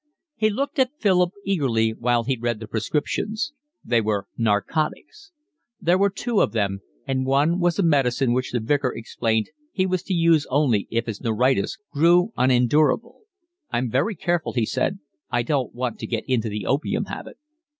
He 0.35 0.49
looked 0.49 0.79
at 0.79 0.99
Philip 0.99 1.31
eagerly 1.45 1.91
while 1.93 2.23
he 2.23 2.35
read 2.35 2.59
the 2.59 2.67
prescriptions. 2.67 3.53
They 3.85 4.01
were 4.01 4.25
narcotics. 4.35 5.31
There 5.79 5.99
were 5.99 6.09
two 6.09 6.41
of 6.41 6.53
them, 6.53 6.79
and 7.05 7.23
one 7.23 7.59
was 7.59 7.77
a 7.77 7.83
medicine 7.83 8.33
which 8.33 8.51
the 8.51 8.59
Vicar 8.59 8.91
explained 8.95 9.51
he 9.71 9.85
was 9.85 10.01
to 10.05 10.15
use 10.15 10.47
only 10.49 10.87
if 10.89 11.05
his 11.05 11.21
neuritis 11.21 11.77
grew 11.91 12.33
unendurable. 12.35 13.19
"I'm 13.69 13.91
very 13.91 14.15
careful," 14.15 14.53
he 14.53 14.65
said. 14.65 14.97
"I 15.29 15.43
don't 15.43 15.75
want 15.75 15.99
to 15.99 16.07
get 16.07 16.25
into 16.27 16.49
the 16.49 16.65
opium 16.65 17.05
habit." 17.05 17.37